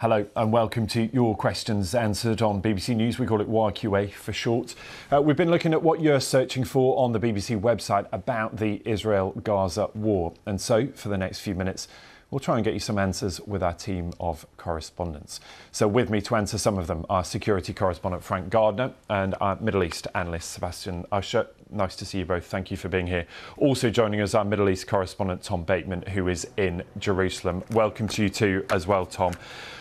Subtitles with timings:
[0.00, 3.18] Hello and welcome to Your Questions Answered on BBC News.
[3.18, 4.76] We call it YQA for short.
[5.12, 8.80] Uh, we've been looking at what you're searching for on the BBC website about the
[8.84, 10.34] Israel Gaza war.
[10.46, 11.88] And so, for the next few minutes,
[12.30, 15.40] we'll try and get you some answers with our team of correspondents.
[15.72, 19.56] So, with me to answer some of them are security correspondent Frank Gardner and our
[19.56, 21.46] Middle East analyst Sebastian Usher.
[21.70, 22.46] Nice to see you both.
[22.46, 23.26] Thank you for being here.
[23.56, 27.62] Also joining us, our Middle East correspondent Tom Bateman, who is in Jerusalem.
[27.72, 29.34] Welcome to you too, as well, Tom.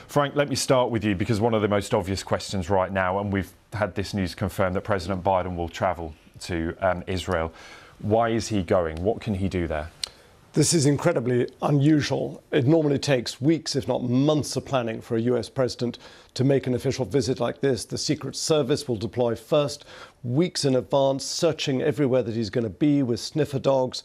[0.08, 3.20] Frank, let me start with you because one of the most obvious questions right now,
[3.20, 7.54] and we've had this news confirmed that President Biden will travel to um, Israel.
[8.00, 9.04] Why is he going?
[9.04, 9.90] What can he do there?
[10.58, 12.42] This is incredibly unusual.
[12.50, 16.00] It normally takes weeks, if not months, of planning for a US president
[16.34, 17.86] to make an official visit like this.
[17.86, 19.86] The Secret Service will deploy first,
[20.24, 24.02] weeks in advance, searching everywhere that he's going to be with sniffer dogs,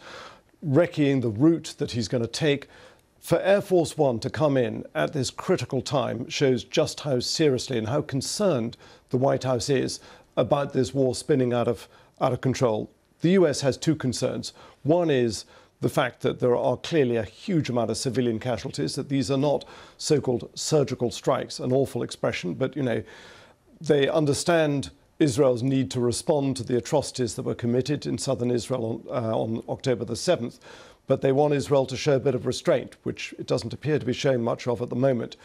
[0.62, 2.68] recceing the route that he's going to take.
[3.18, 7.78] For Air Force One to come in at this critical time shows just how seriously
[7.78, 8.76] and how concerned
[9.08, 10.00] the White House is
[10.36, 11.88] about this war spinning out of,
[12.20, 12.90] out of control.
[13.22, 14.52] The US has two concerns.
[14.82, 15.46] One is
[15.82, 19.38] the fact that there are clearly a huge amount of civilian casualties, that these are
[19.38, 19.64] not
[19.98, 23.02] so called surgical strikes, an awful expression, but you know,
[23.80, 29.04] they understand Israel's need to respond to the atrocities that were committed in southern Israel
[29.10, 30.58] on, uh, on October the 7th
[31.06, 34.06] but they want Israel to show a bit of restraint, which it doesn't appear to
[34.06, 35.36] be showing much of at the moment.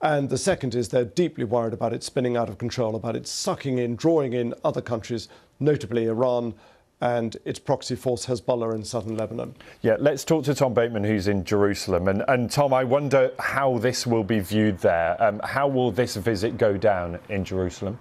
[0.00, 3.26] And the second is they're deeply worried about it spinning out of control, about it
[3.26, 5.28] sucking in, drawing in other countries,
[5.58, 6.54] notably Iran
[7.00, 9.54] and its proxy force Hezbollah in southern Lebanon.
[9.82, 12.08] Yeah, let's talk to Tom Bateman, who's in Jerusalem.
[12.08, 15.22] And, and Tom, I wonder how this will be viewed there.
[15.22, 17.98] Um, how will this visit go down in Jerusalem?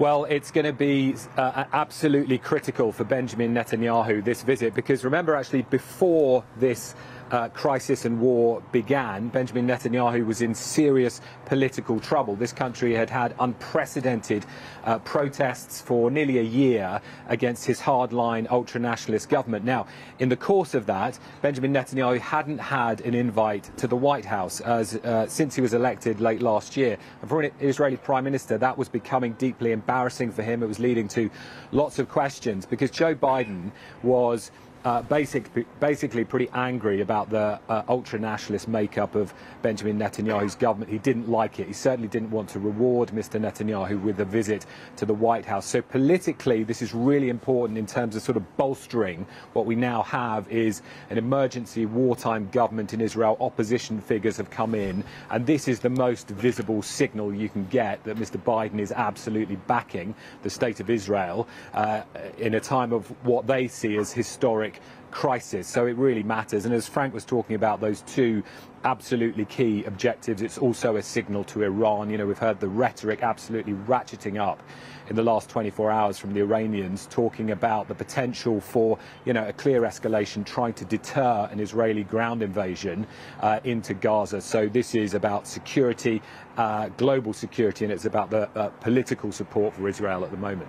[0.00, 5.36] Well, it's going to be uh, absolutely critical for Benjamin Netanyahu this visit because remember,
[5.36, 6.96] actually, before this
[7.34, 12.36] uh, crisis and war began, Benjamin Netanyahu was in serious political trouble.
[12.36, 14.46] This country had had unprecedented
[14.84, 19.64] uh, protests for nearly a year against his hardline ultra nationalist government.
[19.64, 19.86] Now,
[20.20, 24.60] in the course of that, Benjamin Netanyahu hadn't had an invite to the White House
[24.60, 26.96] as, uh, since he was elected late last year.
[27.20, 30.62] And for an Israeli prime minister, that was becoming deeply embarrassing for him.
[30.62, 31.28] It was leading to
[31.72, 33.72] lots of questions because Joe Biden
[34.04, 34.52] was
[34.84, 35.50] uh, basic,
[35.80, 40.90] basically pretty angry about the uh, ultra nationalist makeup of Benjamin Netanyahu's government.
[40.90, 41.66] He didn't like it.
[41.66, 43.40] He certainly didn't want to reward Mr.
[43.40, 45.64] Netanyahu with a visit to the White House.
[45.64, 50.02] So politically, this is really important in terms of sort of bolstering what we now
[50.02, 53.38] have is an emergency wartime government in Israel.
[53.40, 58.04] Opposition figures have come in, and this is the most visible signal you can get
[58.04, 58.36] that Mr.
[58.36, 62.02] Biden is absolutely backing the state of Israel uh,
[62.36, 64.82] in a time of what they see as historic like
[65.14, 65.68] crisis.
[65.68, 66.66] So it really matters.
[66.66, 68.42] And as Frank was talking about those two
[68.82, 72.10] absolutely key objectives, it's also a signal to Iran.
[72.10, 74.60] You know, we've heard the rhetoric absolutely ratcheting up
[75.08, 79.46] in the last 24 hours from the Iranians talking about the potential for, you know,
[79.46, 83.06] a clear escalation, trying to deter an Israeli ground invasion
[83.40, 84.40] uh, into Gaza.
[84.40, 86.22] So this is about security,
[86.56, 90.68] uh, global security, and it's about the uh, political support for Israel at the moment.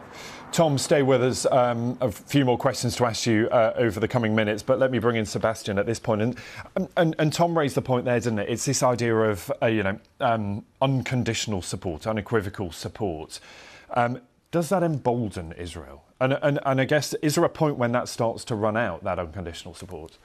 [0.52, 1.46] Tom, stay with us.
[1.52, 4.92] Um, a few more questions to ask you uh, over the coming minutes, but let
[4.92, 6.22] me bring in Sebastian at this point.
[6.22, 6.38] And,
[6.98, 8.50] and, and Tom raised the point there, didn't it?
[8.50, 13.40] It's this idea of, uh, you know, um, unconditional support, unequivocal support.
[13.92, 14.20] Um,
[14.52, 16.04] does that embolden Israel?
[16.20, 19.04] And, and, and I guess, is there a point when that starts to run out,
[19.04, 20.18] that unconditional support?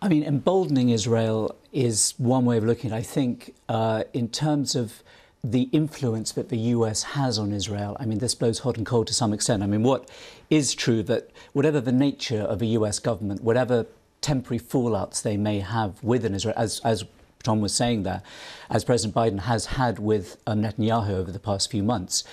[0.00, 3.00] I mean, emboldening Israel is one way of looking at it.
[3.00, 5.02] I think, uh, in terms of
[5.50, 9.06] the influence that the US has on Israel, I mean, this blows hot and cold
[9.06, 9.62] to some extent.
[9.62, 10.10] I mean, what
[10.50, 13.86] is true that whatever the nature of a US government, whatever
[14.20, 17.04] temporary fallouts they may have within Israel, as, as
[17.42, 18.22] Tom was saying there,
[18.68, 22.24] as President Biden has had with um, Netanyahu over the past few months,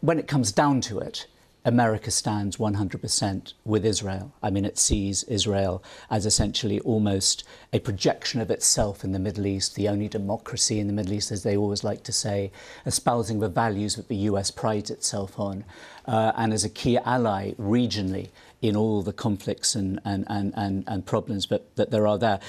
[0.00, 1.26] when it comes down to it,
[1.64, 4.32] America stands 100% with Israel.
[4.42, 9.46] I mean, it sees Israel as essentially almost a projection of itself in the Middle
[9.46, 12.50] East, the only democracy in the Middle East, as they always like to say,
[12.86, 15.64] espousing the values that the US prides itself on,
[16.06, 18.28] uh, and as a key ally regionally
[18.62, 22.40] in all the conflicts and, and, and, and, and problems that, that there are there.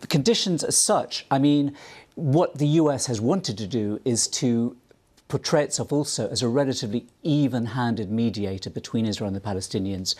[0.00, 1.76] The conditions as such, I mean,
[2.14, 4.76] what the US has wanted to do is to
[5.30, 10.16] portray itself also as a relatively even handed mediator between Israel and the Palestinians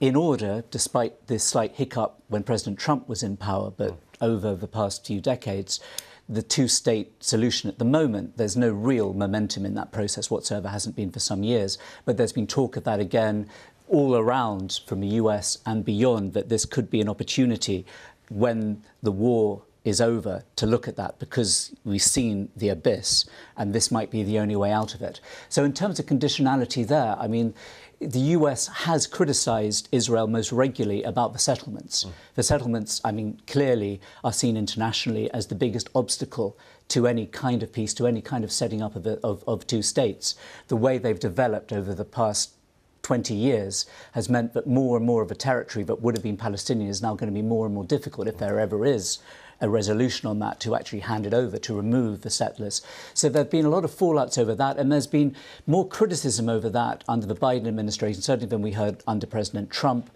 [0.00, 4.66] in order, despite this slight hiccup when President Trump was in power, but over the
[4.66, 5.80] past few decades,
[6.28, 10.68] the two state solution at the moment, there's no real momentum in that process whatsoever,
[10.68, 11.76] hasn't been for some years,
[12.06, 13.46] but there's been talk of that again
[13.88, 17.84] all around from the US and beyond that this could be an opportunity
[18.30, 23.26] when the war is over to look at that because we've seen the abyss
[23.56, 25.20] and this might be the only way out of it.
[25.48, 27.54] So, in terms of conditionality, there, I mean,
[28.00, 32.04] the US has criticized Israel most regularly about the settlements.
[32.04, 32.12] Mm.
[32.34, 36.58] The settlements, I mean, clearly are seen internationally as the biggest obstacle
[36.88, 39.82] to any kind of peace, to any kind of setting up of, of, of two
[39.82, 40.34] states.
[40.68, 42.54] The way they've developed over the past
[43.02, 46.38] 20 years has meant that more and more of a territory that would have been
[46.38, 49.18] Palestinian is now going to be more and more difficult if there ever is
[49.64, 52.82] a resolution on that to actually hand it over, to remove the settlers.
[53.14, 55.34] So there have been a lot of fallouts over that, and there's been
[55.66, 60.10] more criticism over that under the Biden administration, certainly than we heard under President Trump,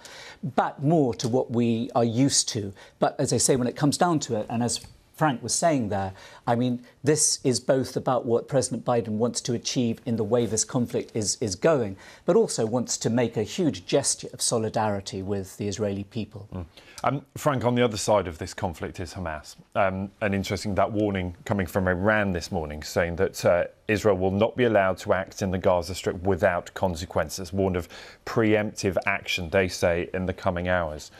[0.54, 2.74] but more to what we are used to.
[2.98, 4.80] But as I say, when it comes down to it, and as
[5.18, 6.12] Frank was saying there,
[6.46, 10.46] I mean, this is both about what President Biden wants to achieve in the way
[10.46, 15.20] this conflict is, is going, but also wants to make a huge gesture of solidarity
[15.20, 16.48] with the Israeli people.
[16.54, 16.66] Mm.
[17.04, 19.56] Um, Frank, on the other side of this conflict is Hamas.
[19.74, 24.30] Um, and interesting that warning coming from Iran this morning saying that uh, Israel will
[24.30, 27.88] not be allowed to act in the Gaza Strip without consequences, warned of
[28.24, 31.10] preemptive action, they say, in the coming hours.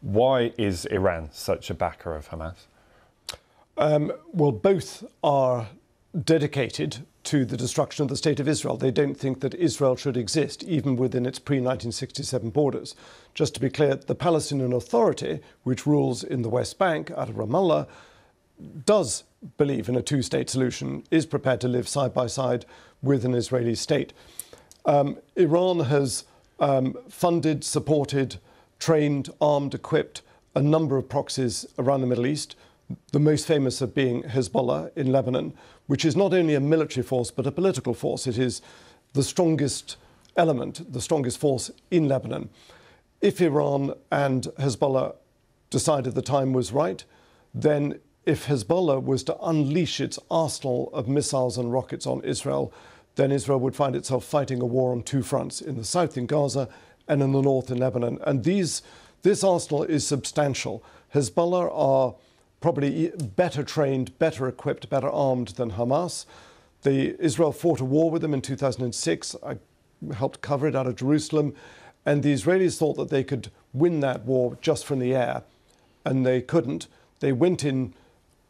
[0.00, 2.66] Why is Iran such a backer of Hamas?
[3.78, 5.68] Um, well, both are
[6.24, 8.76] dedicated to the destruction of the state of Israel.
[8.76, 12.94] They don't think that Israel should exist, even within its pre 1967 borders.
[13.34, 17.34] Just to be clear, the Palestinian Authority, which rules in the West Bank out of
[17.34, 17.86] Ramallah,
[18.86, 19.24] does
[19.58, 22.64] believe in a two state solution, is prepared to live side by side
[23.02, 24.12] with an Israeli state.
[24.86, 26.24] Um, Iran has
[26.60, 28.36] um, funded, supported,
[28.78, 30.22] trained, armed, equipped
[30.54, 32.56] a number of proxies around the Middle East
[33.12, 35.54] the most famous of being Hezbollah in Lebanon,
[35.86, 38.26] which is not only a military force but a political force.
[38.26, 38.62] It is
[39.12, 39.96] the strongest
[40.36, 42.50] element, the strongest force in Lebanon.
[43.20, 45.16] If Iran and Hezbollah
[45.70, 47.04] decided the time was right,
[47.54, 52.72] then if Hezbollah was to unleash its arsenal of missiles and rockets on Israel,
[53.14, 56.26] then Israel would find itself fighting a war on two fronts in the south in
[56.26, 56.68] Gaza
[57.08, 58.18] and in the north in Lebanon.
[58.26, 58.82] And these,
[59.22, 60.84] this arsenal is substantial.
[61.14, 62.14] Hezbollah are
[62.60, 66.26] probably better trained, better equipped, better armed than Hamas.
[66.82, 69.36] The, Israel fought a war with them in 2006.
[69.44, 69.58] I
[70.14, 71.54] helped cover it out of Jerusalem.
[72.04, 75.42] And the Israelis thought that they could win that war just from the air,
[76.04, 76.86] and they couldn't.
[77.20, 77.94] They went in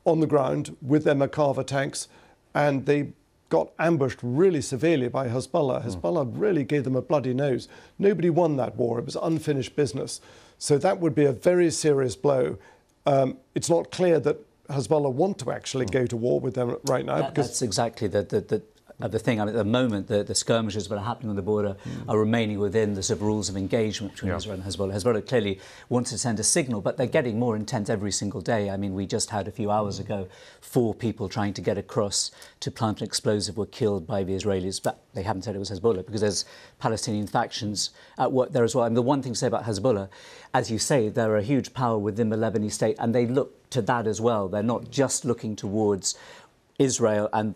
[0.05, 2.09] on the ground with their Merkava tanks,
[2.55, 3.13] and they
[3.49, 5.83] got ambushed really severely by Hezbollah.
[5.83, 5.85] Mm.
[5.85, 7.69] Hezbollah really gave them a bloody nose.
[7.99, 8.99] Nobody won that war.
[8.99, 10.21] It was unfinished business.
[10.59, 12.59] So that would be a very serious blow.
[13.07, 14.37] Um, it's not clear that
[14.69, 17.19] Hezbollah want to actually go to war with them right now.
[17.19, 18.63] That, because that's exactly the, the, the
[18.99, 19.41] the thing.
[19.41, 22.09] I mean, at the moment, the, the skirmishes that are happening on the border mm.
[22.09, 24.37] are remaining within the sort of rules of engagement between yeah.
[24.37, 24.95] Israel and Hezbollah.
[24.95, 28.71] Hezbollah clearly wants to send a signal, but they're getting more intense every single day.
[28.71, 30.29] I mean, we just had a few hours ago
[30.61, 34.83] four people trying to get across to plant an explosive were killed by the Israelis,
[34.83, 36.47] but they haven't said it was Hezbollah because there's
[36.79, 38.85] Palestinian factions at work there as well.
[38.85, 40.09] I mean, the one thing to say about Hezbollah,
[40.55, 43.83] as you say, they're a huge power within the Lebanese state, and they look to
[43.83, 44.49] that as well.
[44.49, 46.19] They're not just looking towards
[46.79, 47.55] Israel and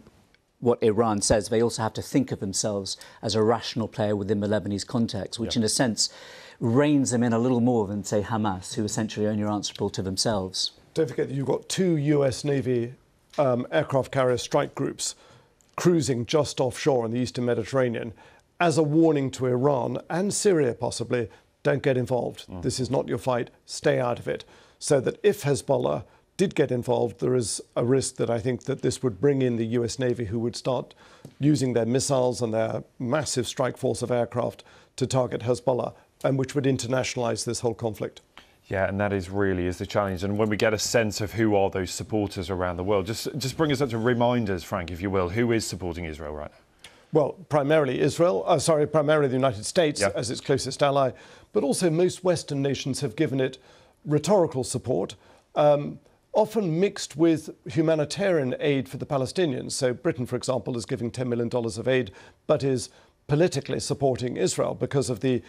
[0.60, 4.40] what Iran says, they also have to think of themselves as a rational player within
[4.40, 5.60] the Lebanese context, which, yeah.
[5.60, 6.10] in a sense,
[6.60, 10.02] reins them in a little more than, say, Hamas, who essentially only are answerable to
[10.02, 10.72] themselves.
[10.94, 12.94] Don't forget that you've got two US Navy
[13.38, 15.14] um, aircraft carrier strike groups
[15.76, 18.12] cruising just offshore in the eastern Mediterranean
[18.60, 21.30] as a warning to Iran and Syria, possibly,
[21.62, 22.46] don't get involved.
[22.48, 22.62] Mm.
[22.62, 24.44] This is not your fight, stay out of it.
[24.78, 26.04] So that if Hezbollah
[26.40, 29.56] did get involved, there is a risk that I think that this would bring in
[29.56, 30.94] the US Navy, who would start
[31.38, 34.64] using their missiles and their massive strike force of aircraft
[34.96, 35.92] to target Hezbollah,
[36.24, 38.22] and which would internationalize this whole conflict.
[38.68, 40.24] Yeah, and that is really is the challenge.
[40.24, 43.28] And when we get a sense of who are those supporters around the world, just
[43.36, 45.28] just bring us up to reminders, Frank, if you will.
[45.28, 46.90] Who is supporting Israel right now?
[47.12, 48.44] Well, primarily Israel.
[48.46, 50.14] Uh, sorry, primarily the United States yep.
[50.16, 51.10] as its closest ally,
[51.52, 53.58] but also most Western nations have given it
[54.06, 55.16] rhetorical support.
[55.54, 55.98] Um,
[56.32, 59.72] often mixed with humanitarian aid for the Palestinians.
[59.72, 62.12] So, Britain, for example, is giving $10 million of aid,
[62.46, 62.88] but is
[63.26, 65.42] politically supporting Israel because of the,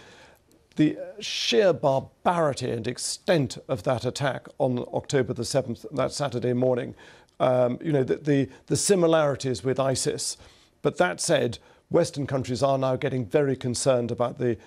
[0.75, 6.95] the sheer barbarity and extent of that attack on October the 7th, that Saturday morning.
[7.39, 10.37] Um, you know, the, the, the similarities with ISIS.
[10.81, 11.57] But that said,
[11.89, 14.57] Western countries are now getting very concerned about the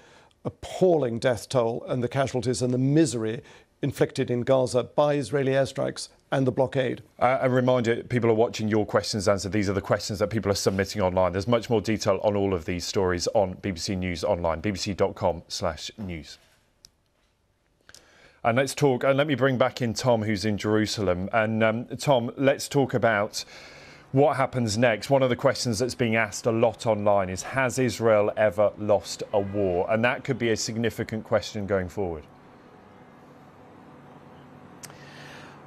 [0.44, 3.42] appalling death toll and the casualties and the misery
[3.84, 7.02] inflicted in Gaza by Israeli airstrikes and the blockade.
[7.20, 9.52] Uh, a reminder, people are watching your questions answered.
[9.52, 11.32] These are the questions that people are submitting online.
[11.32, 15.92] There's much more detail on all of these stories on BBC News Online, bbc.com slash
[15.98, 16.38] news.
[18.42, 21.28] And let's talk, and let me bring back in Tom, who's in Jerusalem.
[21.32, 23.44] And um, Tom, let's talk about
[24.12, 25.10] what happens next.
[25.10, 29.22] One of the questions that's being asked a lot online is Has Israel ever lost
[29.32, 29.86] a war?
[29.90, 32.24] And that could be a significant question going forward.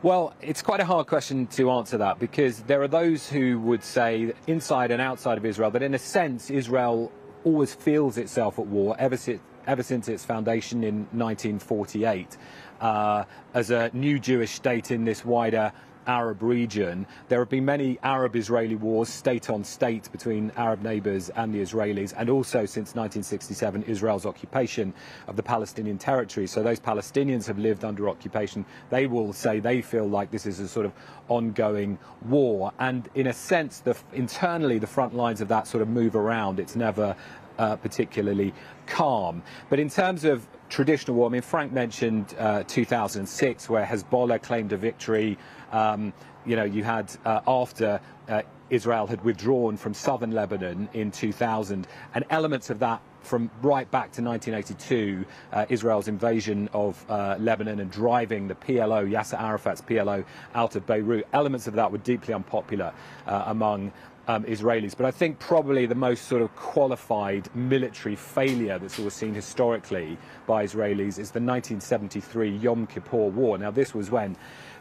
[0.03, 3.83] Well, it's quite a hard question to answer that because there are those who would
[3.83, 7.11] say, inside and outside of Israel, that in a sense, Israel
[7.43, 12.37] always feels itself at war ever since, ever since its foundation in 1948
[12.79, 13.23] uh,
[13.55, 15.71] as a new Jewish state in this wider
[16.07, 17.05] Arab region.
[17.27, 22.13] There have been many Arab-Israeli wars, state on state, between Arab neighbours and the Israelis,
[22.17, 24.93] and also since 1967, Israel's occupation
[25.27, 26.47] of the Palestinian territory.
[26.47, 28.65] So those Palestinians have lived under occupation.
[28.89, 30.93] They will say they feel like this is a sort of
[31.27, 35.89] ongoing war, and in a sense, the, internally, the front lines of that sort of
[35.89, 36.59] move around.
[36.59, 37.15] It's never
[37.57, 38.53] uh, particularly
[38.85, 39.43] calm.
[39.69, 44.73] But in terms of traditional war, I mean, Frank mentioned uh, 2006, where Hezbollah claimed
[44.73, 45.37] a victory.
[45.71, 46.13] Um,
[46.45, 51.87] you know, you had uh, after uh, Israel had withdrawn from southern Lebanon in 2000,
[52.13, 57.79] and elements of that from right back to 1982, uh, Israel's invasion of uh, Lebanon
[57.81, 60.23] and driving the PLO, Yasser Arafat's PLO,
[60.55, 61.27] out of Beirut.
[61.33, 62.93] Elements of that were deeply unpopular
[63.25, 63.91] uh, among
[64.27, 64.95] um, Israelis.
[64.95, 70.17] But I think probably the most sort of qualified military failure that's always seen historically
[70.45, 73.57] by Israelis is the 1973 Yom Kippur War.
[73.57, 74.35] Now, this was when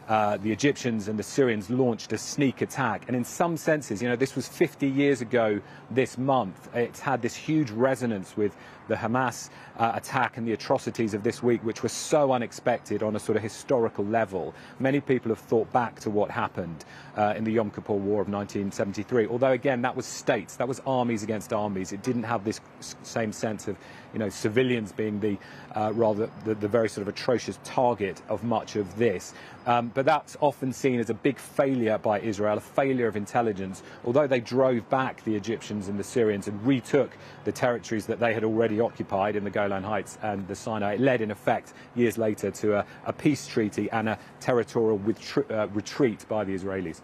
[0.07, 3.03] uh, the Egyptians and the Syrians launched a sneak attack.
[3.07, 5.59] And in some senses, you know, this was 50 years ago
[5.91, 6.69] this month.
[6.73, 8.55] It's had this huge resonance with
[8.87, 13.15] the Hamas uh, attack and the atrocities of this week, which were so unexpected on
[13.15, 14.53] a sort of historical level.
[14.79, 16.85] Many people have thought back to what happened
[17.15, 19.27] uh, in the Yom Kippur War of 1973.
[19.27, 21.91] Although, again, that was states, that was armies against armies.
[21.91, 22.61] It didn't have this
[23.03, 23.77] same sense of,
[24.13, 25.37] you know, civilians being the
[25.75, 29.33] uh, rather the, the, very sort of atrocious target of much of this.
[29.65, 33.81] Um, but that's often seen as a big failure by Israel, a failure of intelligence.
[34.05, 38.31] Although they drove back the Egyptians and the Syrians and retook the territories that they
[38.31, 42.19] had already occupied in the Golan Heights and the Sinai, it led in effect years
[42.19, 45.01] later to a, a peace treaty and a territorial
[45.49, 47.01] uh, retreat by the Israelis.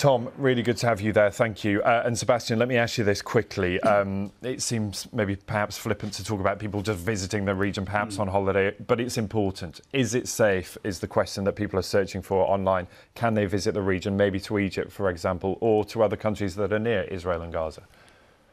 [0.00, 1.30] Tom, really good to have you there.
[1.30, 1.82] Thank you.
[1.82, 3.78] Uh, and Sebastian, let me ask you this quickly.
[3.90, 8.16] Um, it seems maybe perhaps flippant to talk about people just visiting the region, perhaps
[8.16, 8.20] mm.
[8.20, 9.80] on holiday, but it's important.
[9.92, 10.78] Is it safe?
[10.84, 12.86] Is the question that people are searching for online.
[13.16, 16.72] Can they visit the region, maybe to Egypt, for example, or to other countries that
[16.72, 17.82] are near Israel and Gaza?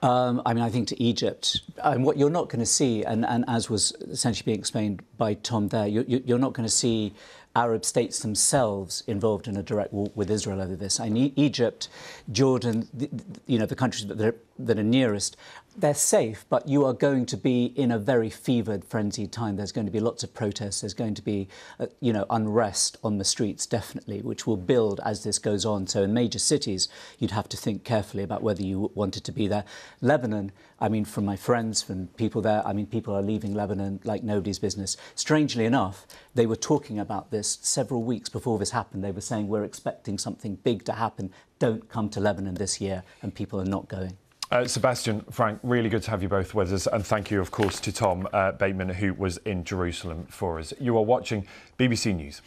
[0.01, 3.25] Um, I mean, I think to Egypt, and what you're not going to see, and,
[3.25, 7.13] and as was essentially being explained by Tom there, you're, you're not going to see
[7.56, 11.00] Arab states themselves involved in a direct war with Israel over this.
[11.00, 11.89] I mean, Egypt,
[12.32, 13.10] Jordan, the,
[13.48, 15.36] you know, the countries that are, that are nearest,
[15.77, 19.55] they're safe, but you are going to be in a very fevered, frenzied time.
[19.55, 20.81] There's going to be lots of protests.
[20.81, 21.48] There's going to be,
[21.79, 25.86] uh, you know, unrest on the streets, definitely, which will build as this goes on.
[25.86, 29.48] So in major cities, you'd have to think carefully about whether you wanted to be
[29.48, 29.65] there.
[30.01, 34.00] Lebanon, I mean, from my friends, from people there, I mean, people are leaving Lebanon
[34.03, 34.98] like nobody's business.
[35.13, 39.03] Strangely enough, they were talking about this several weeks before this happened.
[39.03, 41.31] They were saying, we're expecting something big to happen.
[41.60, 43.03] Don't come to Lebanon this year.
[43.22, 44.17] And people are not going.
[44.50, 46.88] Uh, Sebastian, Frank, really good to have you both with us.
[46.88, 50.74] And thank you, of course, to Tom uh, Bateman, who was in Jerusalem for us.
[50.80, 51.46] You are watching
[51.77, 52.42] BBC News.